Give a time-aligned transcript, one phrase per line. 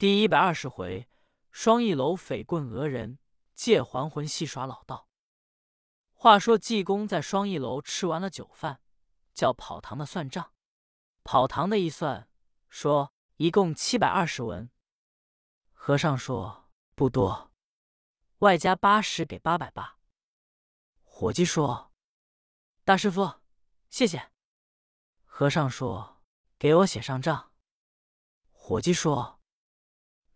[0.00, 1.10] 第一百二十回，
[1.50, 3.18] 双翼楼匪棍讹人，
[3.52, 5.10] 借还魂戏耍老道。
[6.14, 8.80] 话说济公在双翼楼吃完了酒饭，
[9.34, 10.54] 叫跑堂的算账。
[11.22, 12.30] 跑堂的一算，
[12.70, 14.70] 说一共七百二十文。
[15.74, 17.52] 和尚说不多，
[18.38, 19.98] 外加八十，给八百八。
[21.04, 21.92] 伙计说
[22.84, 23.34] ：“大师傅，
[23.90, 24.30] 谢谢。”
[25.26, 26.22] 和尚说
[26.58, 27.52] ：“给我写上账。”
[28.50, 29.39] 伙计说。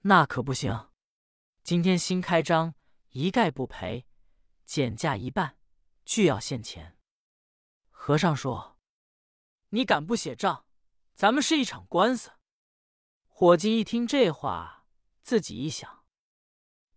[0.07, 0.91] 那可不行！
[1.63, 2.75] 今天新开张，
[3.13, 4.07] 一概不赔，
[4.67, 5.57] 减价一半，
[6.05, 6.99] 俱要现钱。
[7.89, 8.79] 和尚说
[9.71, 10.67] ：“你敢不写账？
[11.15, 12.33] 咱们是一场官司。”
[13.29, 14.85] 伙计一听这话，
[15.23, 16.05] 自己一想：“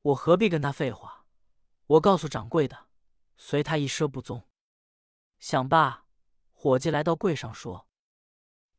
[0.01, 1.25] 我何必跟他废话？
[1.85, 2.89] 我告诉掌柜的，
[3.37, 4.49] 随他一赊不踪。”
[5.39, 6.07] 想罢，
[6.51, 7.87] 伙计来到柜上说：“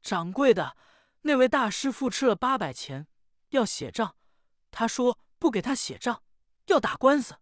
[0.02, 0.76] 掌柜的，
[1.22, 3.08] 那位大师傅吃了八百钱，
[3.50, 4.16] 要写账。”
[4.70, 6.22] 他说：“不给他写账，
[6.66, 7.36] 要打官司。”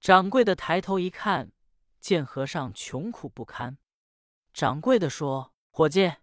[0.00, 1.52] 掌柜的抬头一看，
[2.00, 3.78] 见和尚穷苦不堪。
[4.52, 6.16] 掌柜的说：“伙计，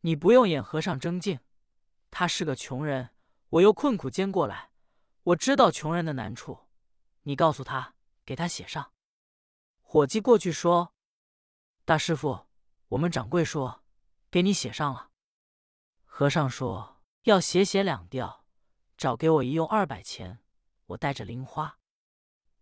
[0.00, 1.40] 你不用演和尚争竞。
[2.10, 3.10] 他是个穷人，
[3.48, 4.70] 我又困苦艰过来，
[5.22, 6.68] 我知道穷人的难处。
[7.22, 7.94] 你告诉他，
[8.24, 8.92] 给他写上。”
[9.82, 10.94] 伙计过去说
[11.84, 12.46] ：“大师傅，
[12.88, 13.82] 我们掌柜说，
[14.30, 15.10] 给你写上了。”
[16.04, 16.95] 和尚说
[17.26, 18.44] ：“要写写两调。”
[18.96, 20.38] 找给我一用二百钱，
[20.86, 21.78] 我带着零花。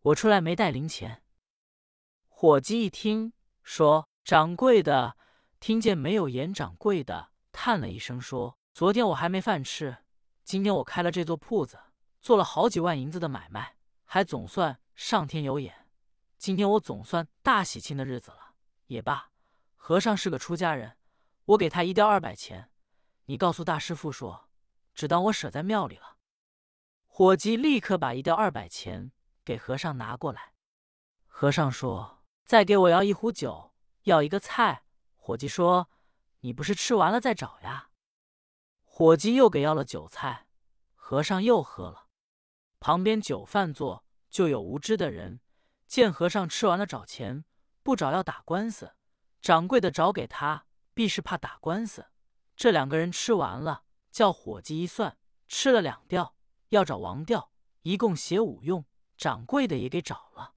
[0.02, 1.22] 我出来没带零钱。
[2.26, 5.16] 伙计一听说掌柜的，
[5.60, 9.98] 听见没有言掌柜的叹了一声说：“昨天我还没饭吃，
[10.42, 11.78] 今天我开了这座铺子，
[12.20, 15.86] 做了好几万银子的买卖，还总算上天有眼。
[16.36, 18.54] 今天我总算大喜庆的日子了。
[18.88, 19.30] 也罢，
[19.76, 20.96] 和尚是个出家人，
[21.44, 22.70] 我给他一吊二百钱。
[23.26, 24.48] 你告诉大师傅说，
[24.94, 26.16] 只当我舍在庙里了。”
[27.06, 29.12] 伙计立刻把一吊二百钱
[29.44, 30.52] 给和尚拿过来。
[31.26, 34.84] 和尚说：“再给我要一壶酒，要一个菜。”
[35.16, 35.88] 伙计说
[36.40, 37.90] ：“你不是吃完了再找呀？”
[38.84, 40.46] 伙计又给要了酒菜，
[40.94, 42.08] 和尚又喝了。
[42.78, 45.40] 旁边酒饭座，就有无知的人
[45.86, 47.44] 见和尚吃完了找钱，
[47.82, 48.94] 不找要打官司。
[49.40, 52.06] 掌柜的找给他，必是怕打官司。
[52.56, 53.83] 这两个人吃完了，
[54.14, 56.36] 叫伙计一算，吃了两吊。
[56.68, 57.50] 要找王吊，
[57.82, 58.84] 一共写五用，
[59.16, 60.54] 掌柜的也给找了。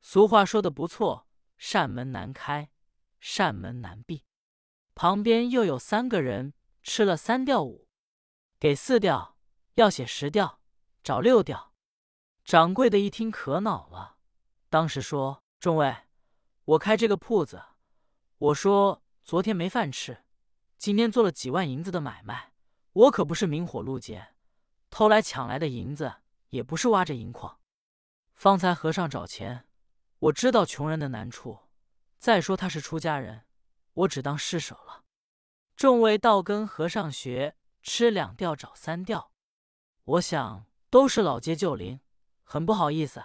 [0.00, 2.72] 俗话说的不错，扇门难开，
[3.20, 4.24] 扇门难闭。
[4.96, 6.52] 旁边又有三个人
[6.82, 7.86] 吃了三吊五，
[8.58, 9.36] 给四吊，
[9.74, 10.60] 要写十吊，
[11.04, 11.72] 找六吊。
[12.44, 14.16] 掌柜的一听可恼了，
[14.68, 15.96] 当时说：“众位，
[16.64, 17.62] 我开这个铺子，
[18.38, 20.24] 我说昨天没饭吃，
[20.76, 22.49] 今天做了几万银子的买卖，
[23.00, 24.34] 我可不是明火路劫。”
[24.90, 26.16] 偷来抢来的银子
[26.48, 27.60] 也不是挖着银矿。
[28.34, 29.66] 方才和尚找钱，
[30.18, 31.60] 我知道穷人的难处。
[32.18, 33.44] 再说他是出家人，
[33.92, 35.04] 我只当施舍了。
[35.76, 39.30] 众位道跟和尚学，吃两吊找三吊。
[40.04, 42.00] 我想都是老街旧邻，
[42.42, 43.24] 很不好意思，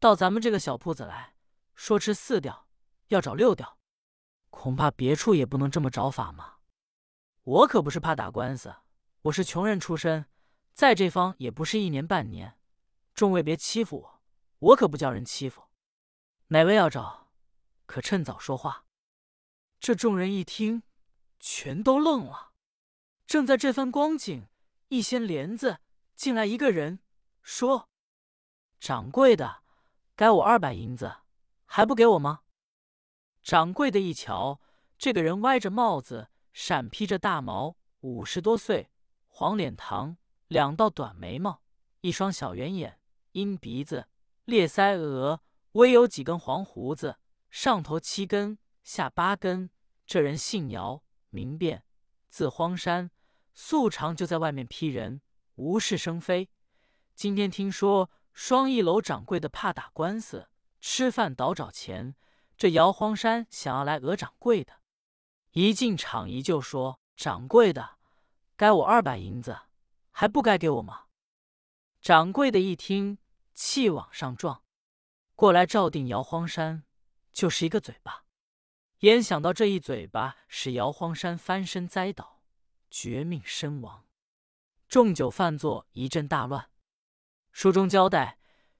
[0.00, 1.34] 到咱们这个小铺子来
[1.74, 2.66] 说吃四吊，
[3.08, 3.78] 要找六吊，
[4.50, 6.54] 恐怕别处也不能这么找法嘛。
[7.42, 8.74] 我可不是怕打官司，
[9.26, 10.26] 我是穷人出身。
[10.72, 12.58] 在这方也不是一年半年，
[13.14, 14.22] 众位别欺负我，
[14.58, 15.64] 我可不叫人欺负。
[16.48, 17.28] 哪位要找，
[17.86, 18.84] 可趁早说话。
[19.80, 20.84] 这众人一听，
[21.40, 22.52] 全都愣了。
[23.26, 24.46] 正在这番光景，
[24.88, 25.78] 一掀帘子
[26.14, 27.00] 进来一个人，
[27.42, 27.88] 说
[28.78, 29.62] ：“掌柜的，
[30.14, 31.16] 该我二百银子，
[31.64, 32.42] 还不给我吗？”
[33.42, 34.60] 掌柜的一瞧，
[34.96, 38.90] 这个人歪着帽子，闪披着大毛，五十多岁，
[39.38, 40.16] 黄脸膛。
[40.48, 41.60] 两道短眉毛，
[42.00, 42.98] 一双小圆眼，
[43.32, 44.08] 鹰鼻子，
[44.46, 45.42] 裂腮额，
[45.72, 47.18] 微有几根黄胡子，
[47.50, 49.68] 上头七根，下八根。
[50.06, 51.84] 这人姓姚，名变，
[52.30, 53.10] 字荒山，
[53.52, 55.20] 素常就在外面批人，
[55.56, 56.48] 无事生非。
[57.14, 60.48] 今天听说双翼楼掌柜的怕打官司，
[60.80, 62.14] 吃饭倒找钱，
[62.56, 64.80] 这姚荒山想要来讹掌柜的。
[65.52, 67.95] 一进场一就说：“掌柜的，
[68.56, 69.60] 该我二百银子。”
[70.18, 71.08] 还不该给我吗？
[72.00, 73.18] 掌柜的一听，
[73.52, 74.62] 气往上撞，
[75.34, 76.84] 过来照定姚荒山，
[77.34, 78.24] 就是一个嘴巴。
[79.00, 82.40] 焉想到这一嘴巴使姚荒山翻身栽倒，
[82.90, 84.06] 绝命身亡。
[84.88, 86.70] 众酒饭座一阵大乱。
[87.52, 88.38] 书中交代，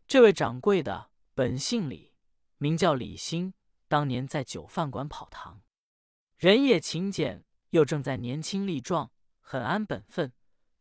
[0.08, 2.14] 这位掌柜的本姓李，
[2.56, 3.52] 名叫李兴，
[3.88, 5.60] 当年在酒饭馆跑堂，
[6.38, 9.10] 人也勤俭，又正在年轻力壮，
[9.48, 10.32] 很安本分。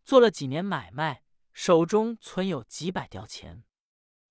[0.04, 1.22] 做了几年买卖，
[1.54, 3.64] 手中存有几百吊钱。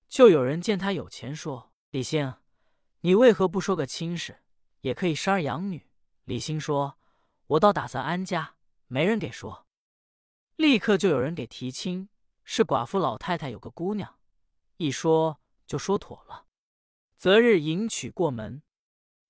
[0.08, 2.34] 就有人见他有钱，说：“李兴，
[3.02, 4.42] 你为何不说个亲事，
[4.80, 5.88] 也可以生儿养女？”
[6.26, 6.98] 李兴说
[7.46, 8.56] ：“我倒打算安家，
[8.88, 9.68] 没人给说。”
[10.56, 12.08] 立刻就有人给提亲，
[12.42, 14.18] 是寡妇老太太有个姑娘，
[14.78, 16.46] 一说就说妥了。
[17.16, 18.62] 择日迎娶过门，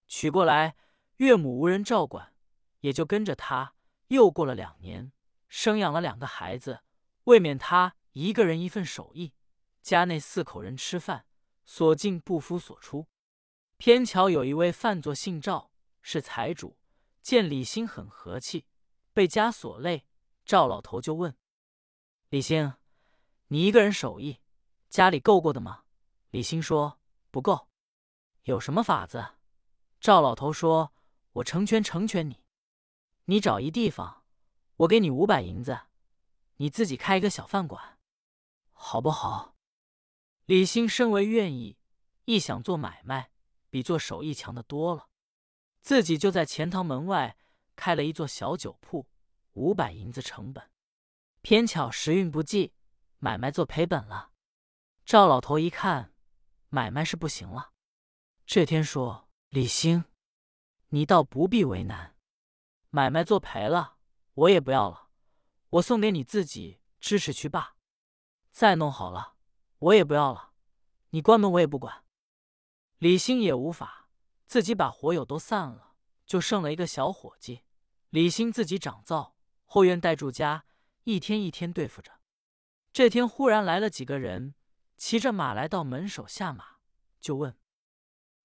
[0.07, 0.77] 娶过来，
[1.17, 2.35] 岳母无人照管，
[2.81, 3.74] 也就跟着他。
[4.09, 5.13] 又过了两年，
[5.49, 6.83] 生养了两个孩子，
[7.25, 9.33] 未免他一个人一份手艺，
[9.83, 11.27] 家内四口人吃饭，
[11.65, 13.09] 所进不敷所出。
[13.77, 15.71] 偏巧有一位饭作姓赵，
[16.01, 16.79] 是财主，
[17.23, 18.67] 见李兴很和气，
[19.13, 20.07] 被枷锁累，
[20.45, 21.37] 赵老头就问
[22.29, 22.75] 李兴
[23.49, 24.41] ：“你一个人手艺，
[24.89, 25.85] 家里够过的吗？”
[26.31, 27.01] 李兴说
[27.31, 27.69] ：“不够。”
[28.45, 29.37] 有什么法子？
[30.01, 30.93] 赵老头说
[31.33, 32.44] ：“我成全成全你，
[33.27, 34.25] 你找一地方，
[34.77, 35.83] 我给你五百银子，
[36.57, 37.99] 你自己开一个小饭馆，
[38.73, 39.57] 好不好？”
[40.47, 41.79] 李兴身为愿意，
[42.27, 43.31] 一想做买卖，
[43.71, 45.09] 比做手艺强的多了，
[45.81, 47.39] 自己就在钱塘门外
[47.77, 49.07] 开了一座小酒铺，
[49.53, 50.71] 五百银子成本。
[51.41, 52.75] 偏巧时运不济，
[53.19, 54.33] 买卖做赔本了。
[55.07, 56.15] 赵老头一看，
[56.69, 57.73] 买卖是不行了。
[58.47, 60.05] 这天说：“李兴，
[60.89, 62.14] 你倒不必为难，
[62.95, 63.97] 买卖做赔了，
[64.35, 65.09] 我也不要了，
[65.71, 67.75] 我送给你自己支持去罢。
[68.53, 69.35] 再弄好了，
[69.81, 70.53] 我也不要了，
[71.11, 72.05] 你关门我也不管。”
[72.99, 74.09] 李兴也无法，
[74.47, 77.65] 自己把火友都散了，就剩了一个小伙计。
[78.11, 80.65] 李兴自己掌灶，后院带住家，
[81.03, 82.21] 一天一天对付着。
[82.93, 84.55] 这天忽然来了几个人，
[84.97, 86.77] 骑着马来到门首下马，
[87.21, 87.59] 就问。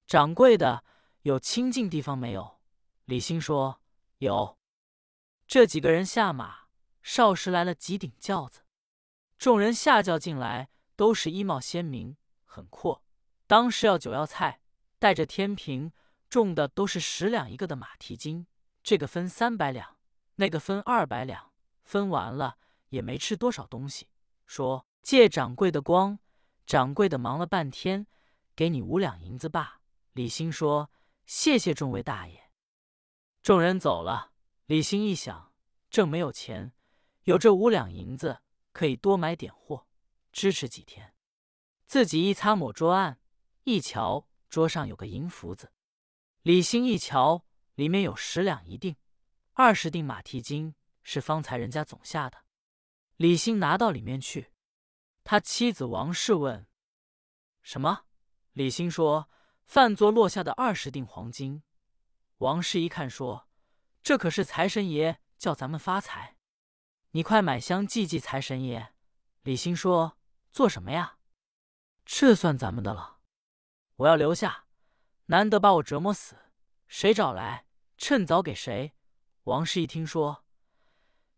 [0.07, 0.83] 掌柜的，
[1.21, 2.59] 有清净地方没有？
[3.05, 3.79] 李兴说
[4.19, 4.57] 有。
[5.47, 6.67] 这几个人下马，
[7.01, 8.61] 少时来了几顶轿子，
[9.37, 13.03] 众人下轿进来，都是衣帽鲜明，很阔。
[13.47, 14.61] 当时要酒要菜，
[14.99, 15.91] 带着天平，
[16.29, 18.45] 重的都是十两一个的马蹄金，
[18.83, 19.97] 这个分三百两，
[20.35, 21.51] 那个分二百两，
[21.83, 22.57] 分完了
[22.89, 24.09] 也没吃多少东西。
[24.45, 26.19] 说借掌柜的光，
[26.65, 28.05] 掌柜的忙了半天，
[28.55, 29.81] 给你五两银子罢。
[30.13, 30.91] 李兴说
[31.25, 32.48] ：“谢谢众位大爷。”
[33.49, 34.31] 众人走了。
[34.67, 35.51] 李兴一想，
[35.89, 36.71] 正没有钱，
[37.23, 38.43] 有这五两银子，
[38.73, 39.87] 可以多买点货，
[40.31, 41.15] 支持几天。
[41.83, 43.19] 自己一擦抹桌案，
[43.63, 45.71] 一瞧桌上有个银福子。
[46.43, 47.43] 李兴一瞧，
[47.73, 48.97] 里面有十两一锭，
[49.53, 52.43] 二十锭马蹄金，是方才人家总下的。
[53.15, 54.51] 李兴拿到里面去。
[55.23, 56.67] 他妻子王氏问
[57.63, 58.05] ：“什么？”
[58.53, 59.27] 李兴说。
[59.65, 61.63] 饭桌落下的二十锭黄金，
[62.39, 63.49] 王氏一看说
[64.01, 66.37] ：“这可是财神爷叫咱们发财，
[67.11, 68.93] 你快买香祭祭财神爷。”
[69.43, 70.17] 李兴说
[70.49, 71.17] ：“做什么呀？
[72.05, 73.19] 这算咱们的了。
[73.97, 74.67] 我要留下，
[75.25, 76.37] 难得把我折磨死，
[76.87, 77.65] 谁找来，
[77.97, 78.93] 趁早给谁。”
[79.43, 80.45] 王氏一听说：“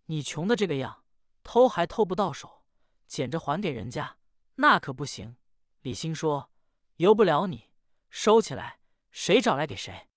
[0.05, 1.03] 你穷的这个样，
[1.41, 2.63] 偷还偷不到手，
[3.07, 4.17] 捡着还给人家，
[4.55, 5.35] 那可不行。”
[5.81, 6.51] 李兴说
[6.97, 7.71] ：“由不了你。”
[8.11, 10.09] 收起来，谁找来给谁。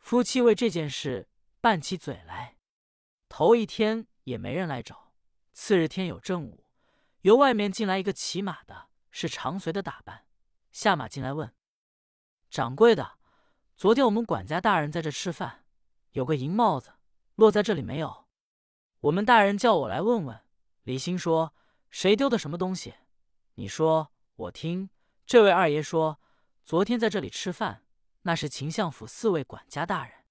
[0.00, 1.28] 夫妻为这件事
[1.60, 2.56] 拌起嘴来。
[3.28, 5.12] 头一天也没人来找。
[5.52, 6.64] 次日天有正午，
[7.20, 10.24] 由外面进来一个骑马的，是长随的打扮，
[10.72, 11.54] 下马进来问
[12.50, 13.18] 掌柜的
[13.76, 15.64] ：“昨天我们管家大人在这吃饭，
[16.12, 16.94] 有个银帽子
[17.36, 18.26] 落在这里没有？
[19.00, 20.40] 我们大人叫我来问问。”
[20.82, 21.54] 李兴说
[21.90, 22.94] ：“谁丢的什么东西？
[23.54, 24.90] 你说，我听。”
[25.24, 26.18] 这位二爷说。
[26.62, 27.82] 昨天在这里吃饭，
[28.22, 30.24] 那是秦相府四位管家大人，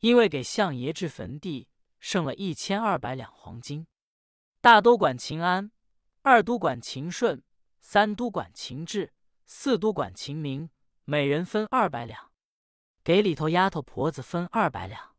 [0.00, 3.86] 因为给相爷置坟地，剩了一千二百两黄金。
[4.60, 5.70] 大都管秦安，
[6.22, 7.42] 二都管秦顺，
[7.80, 9.12] 三都管秦志，
[9.46, 10.70] 四都管秦明，
[11.04, 12.30] 每人分二百两，
[13.02, 15.16] 给里头丫头婆子分二百两，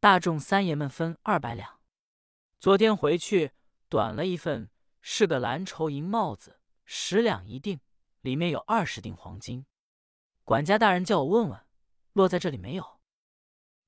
[0.00, 1.80] 大众三爷们分二百两。
[2.58, 3.52] 昨天回去
[3.88, 7.80] 短了一份，是个蓝绸银帽子，十两一锭。
[8.20, 9.66] 里面有二十锭黄金，
[10.44, 11.66] 管家大人叫我问问，
[12.12, 13.00] 落在这里没有？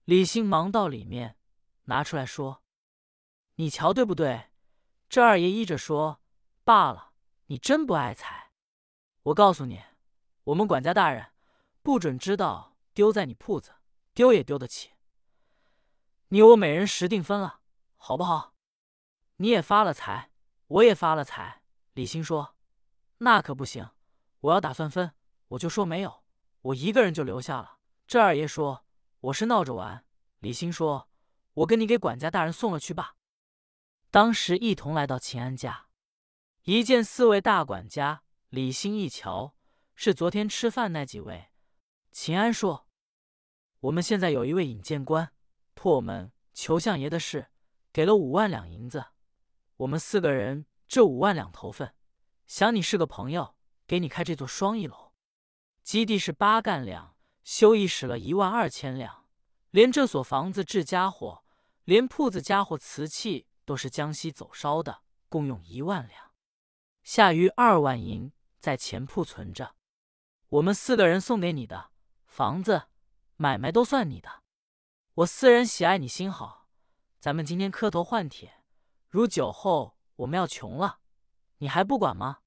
[0.04, 1.36] 李兴忙到里面
[1.84, 2.62] 拿出来说
[3.56, 4.50] ：“你瞧对不对？”
[5.08, 6.20] 这二爷依着说
[6.64, 7.12] ：“罢了，
[7.46, 8.52] 你真不爱财。
[9.24, 9.82] 我告诉你，
[10.44, 11.32] 我们管家大人
[11.82, 13.74] 不准知道丢在你铺子，
[14.12, 14.92] 丢也丢得起。
[16.28, 17.60] 你我每人十锭分了，
[17.96, 18.54] 好不好？
[19.36, 20.30] 你也发了财，
[20.68, 21.62] 我也发了财。”
[21.94, 22.56] 李兴说
[23.18, 23.90] ：“那可不行。”
[24.40, 25.14] 我要打算分，
[25.48, 26.23] 我就说没有，
[26.64, 27.78] 我一个人就留下了。
[28.06, 28.86] 这二爷说
[29.20, 30.06] 我是闹着玩。
[30.38, 31.10] 李兴说
[31.54, 33.16] ：“我跟你给管家大人送了去吧。”
[34.10, 35.88] 当时一同来到秦安家。
[36.62, 39.54] 一见四位大管家，李兴一瞧，
[39.94, 41.50] 是昨天吃饭那几位。
[42.10, 42.88] 秦安说
[43.80, 45.34] ：“我们现在有一位引荐官，
[45.74, 47.48] 托我们求相爷的事，
[47.92, 49.04] 给了五万两银子。
[49.76, 51.94] 我们四个人这五万两头份，
[52.46, 53.54] 想你是个朋友，
[53.86, 55.03] 给你开这座双翼楼。
[55.84, 57.14] 基地是八干两，
[57.44, 59.26] 修一使了一万二千两，
[59.70, 61.44] 连这所房子置家伙，
[61.84, 66.32] 连铺子家伙瓷器都是江西走烧的，共用一万两。”
[67.04, 69.76] 下余二万银在钱铺存着，
[70.48, 71.90] 我们四个人送给你的
[72.24, 72.84] 房子、
[73.36, 74.42] 买卖都算你的。
[75.16, 76.66] 我四人喜爱你心好，
[77.20, 78.54] 咱们今天磕头换帖。
[79.10, 81.00] 如酒后我们要穷了，
[81.58, 82.38] 你还不管吗？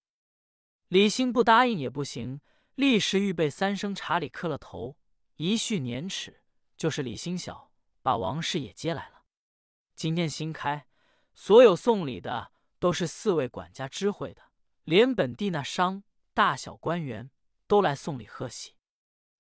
[0.88, 2.42] 李兴不答应也不行，
[2.78, 4.98] 立时预备三升茶里磕了头，
[5.38, 6.44] 一续年齿。
[6.78, 7.72] 就是李兴晓
[8.04, 9.24] 把王氏也接来了。
[9.96, 10.86] 今天新开，
[11.34, 14.44] 所有送礼的都是四位管家知会的。
[14.84, 16.04] 连本地那商
[16.36, 17.32] 大小官员
[17.66, 18.76] 都来送礼贺喜，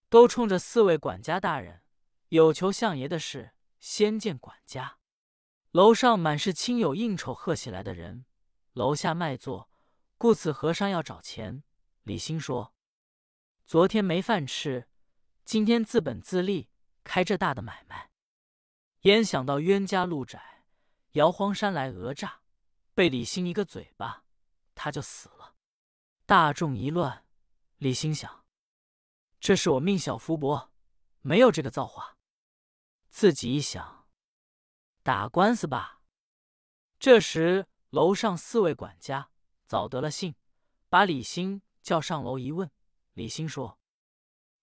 [0.09, 1.83] 都冲着四位管家大人
[2.29, 4.97] 有求相爷的事，先见管家。
[5.69, 8.25] 楼上满是亲友应酬贺喜来的人，
[8.73, 9.69] 楼下卖座，
[10.17, 11.63] 故此和尚要找钱。
[12.01, 12.73] 李兴说
[13.67, 14.87] ：“昨天没饭吃，
[15.43, 16.69] 今天自本自立
[17.03, 18.09] 开这大的买卖。
[19.01, 20.63] 焉想到冤家路窄，
[21.11, 22.39] 摇荒山来讹诈，
[22.93, 24.23] 被李兴一个嘴巴。”
[24.73, 25.55] 他就死了，
[26.25, 27.25] 大众一乱。
[27.79, 28.45] 李心想：
[29.41, 30.71] 这是我命小福薄，
[31.19, 32.15] 没有这个造化。
[33.09, 34.07] 自己一想，
[35.03, 35.99] 打官司吧。
[36.97, 39.29] 这时楼上四位管家
[39.65, 40.35] 早得了信，
[40.87, 42.71] 把李兴叫上楼一问，
[43.17, 43.79] 李兴说：“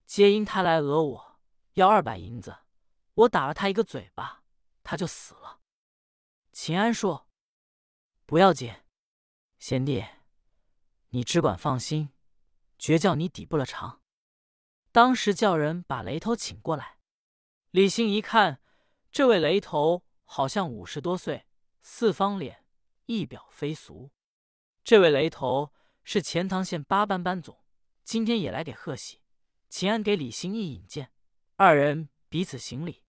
[0.06, 1.40] 皆因他来讹我，
[1.72, 2.58] 要二百银子，
[3.14, 4.44] 我打了他一个嘴巴，
[4.84, 5.58] 他就死了。”
[6.52, 7.28] 秦安说
[8.24, 8.72] ：“不要紧。”
[9.58, 10.04] 贤弟，
[11.08, 12.10] 你只管放心，
[12.78, 14.00] 绝叫你抵不了偿。
[14.92, 17.00] 当时叫人把雷头请过来。
[17.72, 18.62] 李兴一看，
[19.10, 21.48] 这位雷头好像五十多岁，
[21.82, 22.64] 四方脸，
[23.06, 24.12] 一表非俗。
[24.84, 25.72] 这位雷头
[26.04, 27.63] 是钱塘县八班班总，
[28.04, 29.20] 今天也来给贺喜。
[29.68, 31.10] 秦安给李兴义引荐，
[31.56, 33.02] 二人彼此行礼。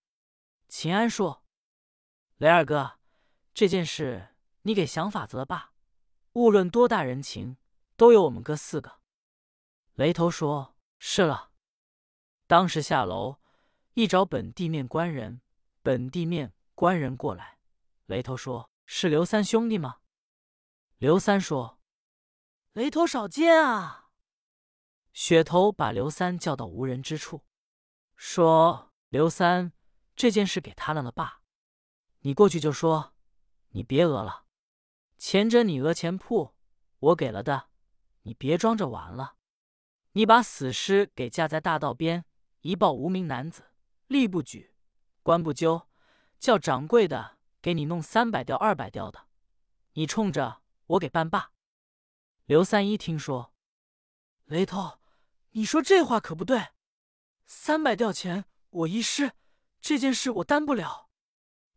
[0.68, 1.46] 秦安说
[2.38, 3.00] ：“雷二哥，
[3.54, 5.74] 这件事你给想法子了吧？”
[6.34, 7.58] 无论多大人情，
[7.96, 9.00] 都有我们哥四个。
[9.94, 11.52] 雷头说：“是了。”
[12.48, 13.40] 当时下楼
[13.94, 15.42] 一找本地面官人，
[15.84, 17.60] 本地面官人过来。
[18.08, 20.00] 雷头说：“是刘三兄弟吗？”
[20.98, 21.80] 刘三说
[22.74, 24.04] ：“雷头少见啊。”
[25.16, 27.46] 雪头把刘三叫到无人之处，
[28.18, 29.72] 说：“刘三，
[30.14, 31.42] 这件事给他了了吧？
[32.20, 33.14] 你过去就说，
[33.70, 34.44] 你别讹了。”
[35.18, 36.54] 前者你讹钱铺，
[37.00, 37.70] 我给了的，
[38.24, 39.38] 你别装着玩了。
[40.12, 42.26] 你把死尸给架在大道边，
[42.60, 43.72] 一报无名男子，
[44.10, 44.76] 吏不举，
[45.24, 45.88] 官不究，
[46.40, 49.30] 叫掌柜的给你弄三百吊、二百吊的，
[49.94, 51.54] 你冲着我给办罢。
[52.44, 53.54] 刘三一听说，
[54.44, 55.00] 雷头，
[55.58, 56.74] 你说这话可不对，
[57.46, 59.32] 三百吊钱我一失，
[59.80, 61.10] 这件事我担不了。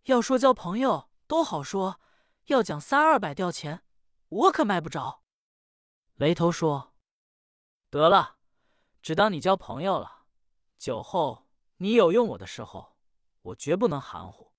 [0.04, 2.00] 要说交朋友都好说。
[2.47, 3.85] 要讲三二百吊钱，
[4.28, 5.23] 我可卖不着。
[6.14, 6.97] 雷头说
[7.90, 8.38] ：“得了，
[9.02, 10.25] 只当你交朋友了。
[10.78, 12.97] 酒后你有用我的时候，
[13.42, 14.54] 我绝不能含糊。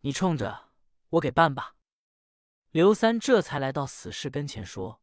[0.00, 0.70] 你冲着
[1.10, 1.76] 我给办吧。”
[2.72, 5.00] 刘三这才来到死士跟前说：“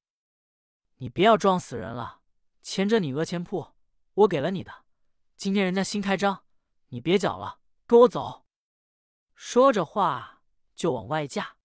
[0.98, 2.19] 你别要装死人了，
[2.72, 3.74] 前着你讹钱铺，
[4.14, 4.86] 我给了你的。
[5.36, 6.44] 今天人家新开张，
[6.90, 8.46] 你别搅了，跟我走。”
[9.34, 10.44] 说着话
[10.76, 11.58] 就往外嫁。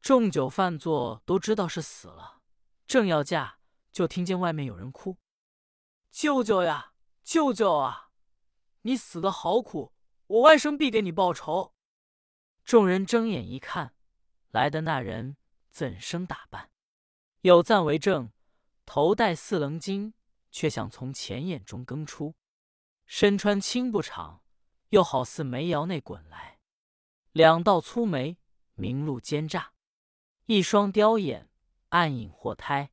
[0.00, 2.40] 众酒饭座都知道是死了，
[2.86, 3.56] 正要嫁，
[3.90, 5.18] 就听见外面有人哭
[6.12, 6.92] ：“舅舅呀，
[7.24, 8.10] 舅舅啊，
[8.82, 9.92] 你死的好苦，
[10.28, 11.74] 我外甥必给你报仇。”
[12.64, 13.92] 众人睁眼一看，
[14.52, 15.36] 来的那人
[15.72, 16.70] 怎生打扮？
[17.40, 18.30] 有赞为证：
[18.86, 20.12] 头戴四棱巾，
[20.50, 22.34] 却想从钱眼中更出；
[23.06, 24.40] 身穿青布氅，
[24.90, 26.58] 又好似煤窑内滚来；
[27.32, 28.38] 两道粗眉，
[28.74, 29.72] 明露奸诈。
[30.46, 31.50] 一双雕眼，
[31.90, 32.90] 暗影或胎；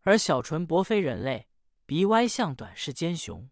[0.00, 1.48] 而小唇薄非人类，
[1.86, 3.48] 鼻歪像短是奸雄。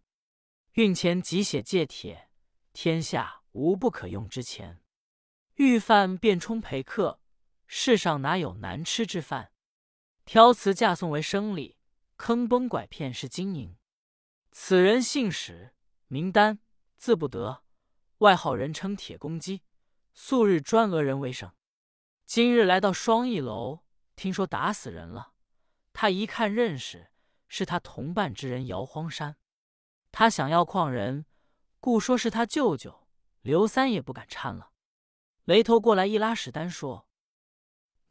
[0.72, 2.30] 运钱急写借帖，
[2.72, 4.82] 天下无不可用之钱。
[5.54, 7.20] 遇饭便充陪客，
[7.66, 9.52] 世上哪有难吃之饭？
[10.24, 11.76] 挑辞嫁送为生礼，
[12.20, 13.78] 坑崩拐骗是经营。
[14.52, 15.74] 此人姓史，
[16.06, 16.58] 名丹，
[16.98, 17.64] 字不得，
[18.18, 19.62] 外号人称铁公鸡，
[20.12, 21.50] 素日专讹人为生。
[22.26, 23.86] 今日来到双翼楼，
[24.16, 25.32] 听说打死人了，
[25.94, 27.10] 他一看认识，
[27.48, 29.38] 是他同伴之人姚荒山。
[30.12, 31.24] 他想要矿人，
[31.80, 33.08] 故说是他舅舅。
[33.40, 34.72] 刘三也不敢掺了。
[35.44, 37.08] 雷头过来一拉史丹说：“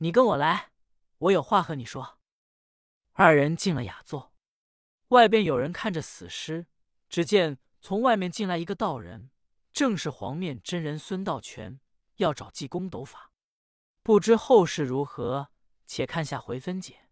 [0.01, 0.71] 你跟我来，
[1.19, 2.17] 我有话和你说。”
[3.21, 4.31] 二人进了雅座，
[5.09, 6.67] 外边有人看着死尸。
[7.09, 9.29] 只见从外面进来一个道人，
[9.73, 11.81] 正是黄面真人孙道全，
[12.15, 13.33] 要找济公斗法。
[14.03, 15.49] 不知后事如何，
[15.85, 17.08] 且看下回分解。